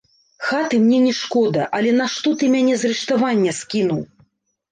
[0.45, 4.01] Хаты мне не шкода, але нашто ты мяне з рыштавання скінуў?